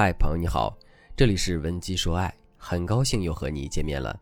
[0.00, 0.78] 嗨，朋友你好，
[1.16, 4.16] 这里是文姬说爱，很高兴又和你见面了。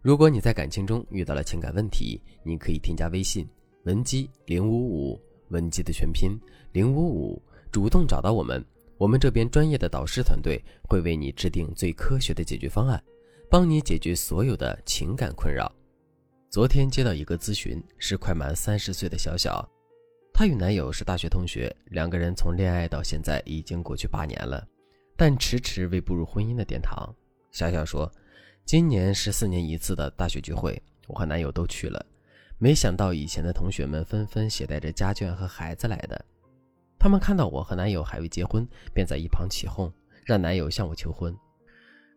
[0.00, 3.48] 如果你在感情中遇到了情感问题，你可以添加微信
[3.84, 6.36] 文姬零五五，文姬的全拼
[6.72, 7.40] 零五五，
[7.70, 8.60] 主动找到我们，
[8.98, 13.00] 我们这边专业的导师团队会为你制定最科学的解决方案，
[13.48, 15.72] 帮你解决所有的情感困扰。
[16.50, 19.64] 昨天接到一个咨询，是快满三十岁的小小。
[20.34, 24.66] 她与男友是大学同学，两个人从恋爱到现在已经过去八年了，
[25.24, 27.14] 但迟迟未步入婚姻的殿堂。
[27.52, 28.10] 小小说
[28.66, 32.04] ：“今年是四年一次的大学聚会，我和男友都去了。
[32.58, 36.24] 没想到以前的同学们纷纷携带着家眷和孩子来的。
[36.98, 39.88] 他们看到我和男友还未结婚，便在一旁起哄，
[40.24, 41.32] 让男友向我求婚。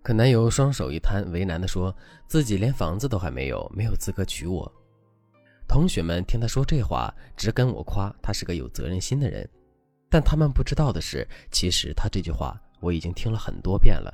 [0.02, 1.96] 可男友双手一摊，为难地说
[2.26, 4.74] 自己连房子都还没有，没有资格娶我。”
[5.70, 9.48] 同学们听他说这话，只跟我夸他是个有责任心的人，
[10.10, 14.14] 但他们不知道的是，其实他这句话我已经听了很多遍了。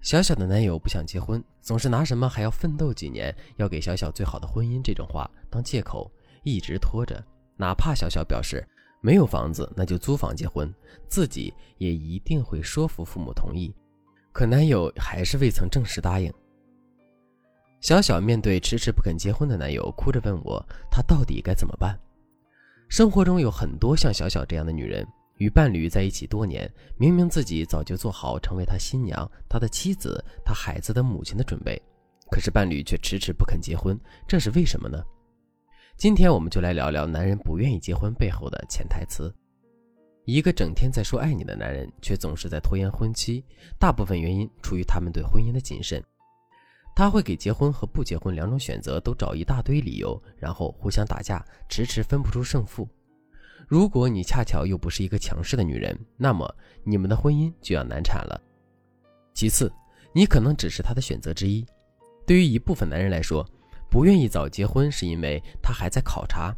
[0.00, 6.08] 小小的男友不想结婚，总是拿什么还要奋斗几年，要给小小最好的婚姻这种话当借口，
[6.44, 7.20] 一直拖着。
[7.56, 8.64] 哪怕小小表示
[9.00, 10.72] 没有房子，那就租房结婚，
[11.08, 13.74] 自己也一定会说服父母同意，
[14.32, 16.32] 可男友还是未曾正式答应。
[17.80, 21.98] 小小面对迟迟不肯结婚的男友，哭着问我：“她到底该怎么办？”
[22.88, 25.04] 生活中有很多像小小这样的女人，
[25.38, 31.80] 与伴侣在一起多年，明明自己早就做好成为他新娘、他的妻子、他孩子的母亲的准备，
[32.30, 35.02] 可是伴侣却迟迟不肯结婚，这是为什么呢？
[35.96, 39.34] 今天我们就来聊聊男人不愿意结婚背后的潜台词。
[40.24, 43.42] 一个整天在说爱你的男人，却总是在拖延婚期，
[43.80, 46.02] 大部分原因出于他们对婚姻的谨慎。
[46.94, 52.86] 他会给结婚和不结婚两种选择都找一大堆理由，然后互相打架，迟迟分不出胜负。
[53.66, 58.40] 如果你恰巧又不是一个强势的女人，那么你们的婚姻就要难产了。
[59.34, 59.72] 其次，
[60.12, 61.66] 你可能只是他的选择之一。
[62.26, 63.46] 对于一部分男人来说，
[63.90, 66.54] 不愿意早结婚是因为他还在考察，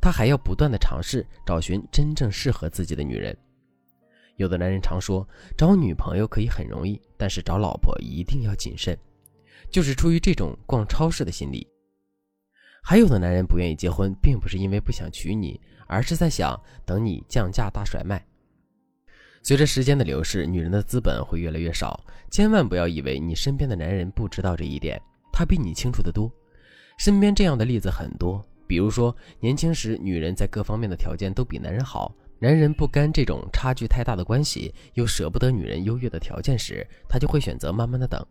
[0.00, 3.36] 他还要不断的尝试找寻真正适合自己的女人。
[4.36, 5.26] 有的男人常说，
[5.56, 8.96] 找女朋友可以很容易，但是找老婆一定要谨慎。
[9.70, 11.66] 就是出于这种逛超市的心理。
[12.88, 18.24] 还有的男人不愿意结婚，并不是因为不想娶你，而是在想等你降价大甩卖。
[19.42, 25.02] 随着时间的流逝，女人的资本会越来越少，千万不要以为你身边的男人不知道这一点，
[25.32, 26.30] 他比你清楚的多。
[26.96, 38.24] 身边这样的例子很多，比如说年轻时女人在各方面的条件都比男人好，男人不甘这种差距太大的关系，又舍不得女人优越的条件时，他就会选择慢慢的等。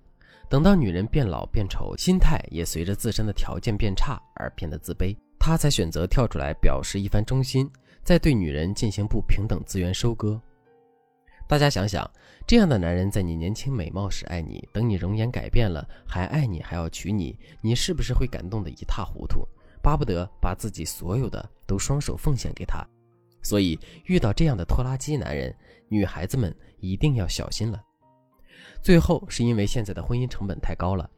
[0.49, 7.69] 等到女人变老变丑，心态也随着自身的条件变差而变得自卑，他才选择跳出来表示一番忠心，
[8.03, 10.39] 再对女人进行不平等资源收割。
[11.47, 12.09] 大家想想，
[12.47, 19.47] 这样的男人在你年轻美貌时爱你，等你容颜改变了还爱你，还要娶你，你是不是会感动得一塌糊涂，
[19.81, 22.83] 巴不得把自己所有的都双手奉献给他？
[23.43, 25.55] 所以，遇到这样的拖拉机男人，
[25.87, 27.79] 女孩子们一定要小心了。
[28.85, 31.09] 最后是因为现在的婚姻成本太高了，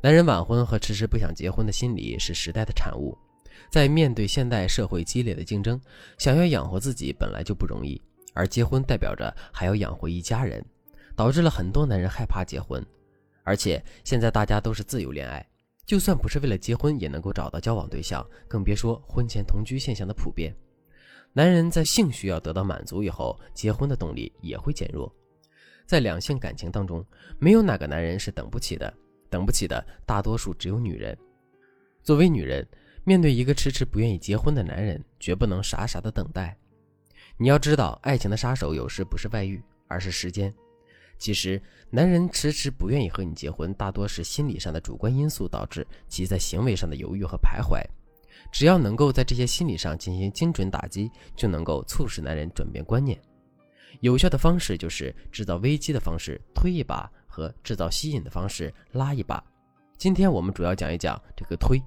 [0.00, 3.16] 男人晚婚和迟迟不想结婚的心理是时代的产物。
[3.70, 5.80] 在面对现代社会激烈的竞争，
[6.18, 8.02] 想要养活自己本来就不容易，
[8.34, 10.60] 而结婚代表着还要养活一家人，
[11.14, 12.84] 导致了很多男人害怕结婚。
[13.44, 15.46] 而且现在大家都是自由恋爱，
[15.86, 20.52] 就算不是为了结婚，也能够找到交往对象，更别说婚前同居现象的普遍。
[21.32, 25.14] 男人在性需要得到满足以后，结婚的动力也会减弱。
[25.88, 27.02] 在两性感情当中，
[27.38, 28.92] 没有哪个男人是等不起的，
[29.30, 31.16] 等不起的大多数只有女人。
[32.02, 32.68] 作为女人，
[33.04, 36.54] 面对一个迟迟不愿意结婚的男人，绝不能傻傻的等待。
[37.38, 40.54] 你要知道，爱情的杀手有时不是外遇，而是时间。
[41.16, 47.82] 其实，男人迟迟不愿意和你结婚，大多是心理上的主观因素导致其在行为上的犹豫和徘徊。
[48.52, 53.18] 只要能够在这些心理上进行精准打击，就能够促使男人转变观念。
[54.00, 59.42] 有效的方式就是制造危机的方式推一把和制造吸引的方式拉一把。
[59.96, 61.80] 今天我们主要讲一讲这个推。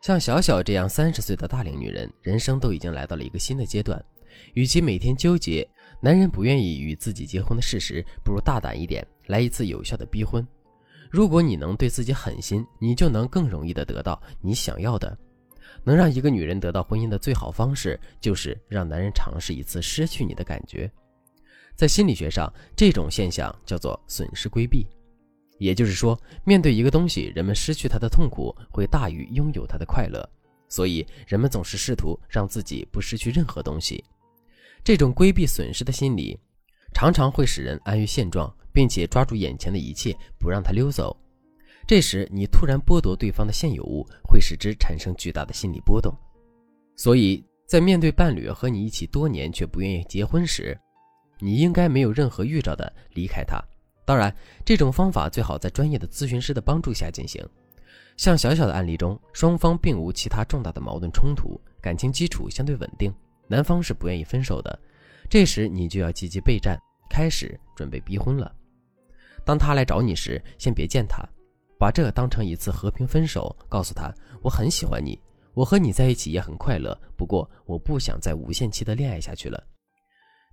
[0.00, 4.04] 像小小这样三十岁的大龄女人，人生都已经来到了一个新的阶段，
[4.52, 5.66] 与其每天纠结
[6.00, 10.46] 男人不愿意与自己结婚的事实，不如大胆一点，来一次有效的逼婚。
[11.10, 15.16] 如果你能对自己狠心，你就能更容易的得到你想要的。
[15.82, 20.90] 能让一个女人得到婚姻的最好方式，就是让男人尝试一次失去你的感觉。
[21.74, 24.86] 在心理学上，这种现象叫做损失规避。
[25.58, 30.28] 也就是说，面对一个东西，人们失去它的痛苦会大于拥有它的快乐，
[30.68, 34.04] 所以人们总是试图让自己不失去任何东西。
[34.82, 36.38] 这种规避损失的心理，
[36.92, 41.16] 常常会使人安于现状，并且抓住眼前的一切不让它溜走。
[41.86, 46.14] 这时，你突然剥夺对方的现有物，会使之产生巨大的心理波动。
[46.96, 50.78] 所以在面对伴侣和你一起多年却不愿意结婚时，
[51.40, 53.62] 你应该没有任何预兆的离开他。
[54.06, 54.34] 当然，
[54.64, 57.42] 这种方法最好在专业的咨询师的帮助下进行。
[58.16, 63.12] 像小小的案例中，双方并无其他重大的矛盾冲突，感情基础相对稳定，
[63.48, 64.78] 男方是不愿意分手的。
[65.28, 66.78] 这时你就要积极备战，
[67.10, 68.54] 开始准备逼婚了。
[69.44, 71.26] 当他来找你时，先别见他，
[71.78, 74.12] 把这当成一次和平分手，告诉他
[74.42, 75.18] 我很喜欢你，
[75.52, 79.62] 我和你在一起也很快乐，不过我不想再无限期的恋爱下去了。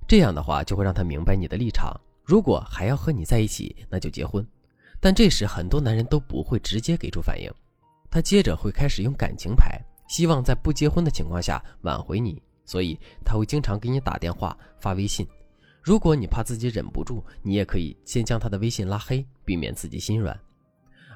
[0.08, 2.00] 这样的话就会让他明白你的立场。
[2.24, 4.46] 如果还要和你在一起，那就结婚。
[5.00, 7.52] 但这时很多男人都不会直接给出反应，
[8.10, 15.28] 他接着会开始用感情牌，希望在不结婚的情况下挽回你，所以他会经常给你打电话、发微信。
[15.82, 20.40] 如果你怕自己忍不住，你也可以先将他的微信拉黑，避免自己心软。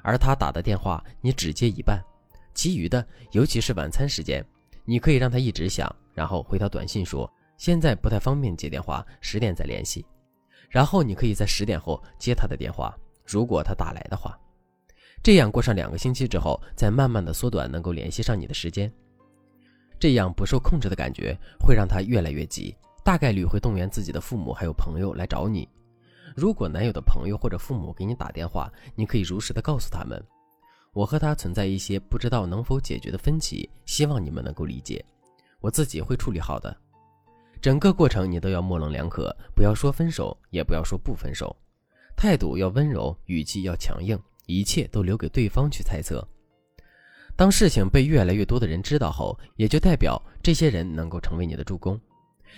[0.06, 2.00] 而他打的电话，你只接一半，
[2.54, 4.40] 其余的，尤其是晚餐时间，
[4.84, 10.06] 你可以让他一直响，然后回条短信说现在不太方便接电话，十点再联系。
[10.70, 12.96] 然后你可以在十点后接他的电话。
[13.24, 14.38] 如果他打来的话，
[15.24, 18.88] 这样过上两个星期之后，再慢慢的缩短能够联系上你的时间，
[19.98, 25.68] 这样不受控制的感觉会让他越来越急，大概率会动员自己的父母还有朋友来找你。
[26.36, 30.22] 如果男友的朋友或者父母给你打电话，你可以如实的告诉他们，
[30.92, 35.02] 我和他存在一些不知道能否解决的分歧，希望你们能够理解，
[35.60, 36.76] 我自己会处理好的。
[37.62, 41.56] 整个过程你都要模棱两可，不要说分手，也不要说不分手。
[42.14, 46.22] 态度要温柔，语气要强硬，一切都留给对方去猜测。
[47.34, 51.98] 当事情被越来越多的人知道后，也就代表这些人能够成为你的助攻。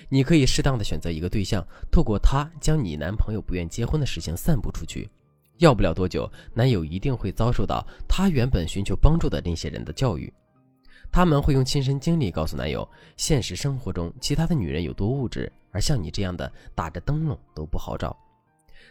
[0.09, 5.09] 你可以适当的选择一个对象，透过他将你男朋友不愿结婚的事情散布出去。
[5.59, 10.33] 要不了多久，男友一定会遭受到他原本寻求帮助的那些人的教育。
[11.11, 18.17] 他们会用亲身经历告诉男友，现实生活中其他的女人有多物质，而像你这样的打着灯笼都不好找。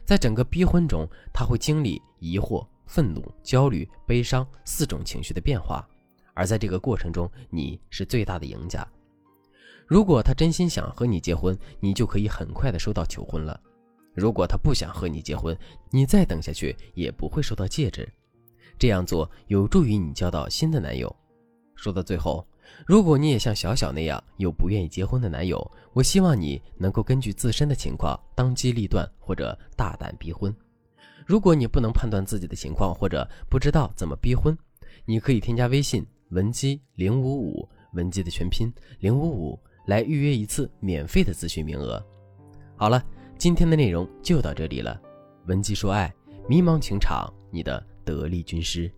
[0.04, 5.88] 在整个逼婚中，他会经历疑惑、愤怒、焦虑、悲伤四种情绪的变化，
[6.34, 8.86] 而在这个过程中，你是最大的赢家。
[9.88, 13.58] 如果他真心想和你结婚，你就可以很快的收到求婚了；
[14.14, 15.58] 如果他不想和你结婚，
[15.90, 18.08] 你再等下去也不会收到戒指。
[18.78, 21.14] 这样做有助于你交到新的男友。
[21.76, 22.46] 说到最后。
[22.86, 30.54] 如果你也像小小那样有不愿意结婚的男友，我希望你能够根据自身的情况当机立断或者大胆逼婚。
[31.26, 34.56] 如果你不能判断自己的情况或者不知道怎么逼婚，
[35.06, 38.70] 你可以添加微信文姬零五五，文姬的全拼
[39.00, 39.58] 零五五，
[39.88, 42.02] 来预约一次免费的咨询名额。
[42.78, 43.04] 好了，
[43.38, 45.02] 今天的内容就到这里了。
[45.48, 46.14] 文姬说爱，
[46.48, 48.92] 迷茫情场，你的得力军师。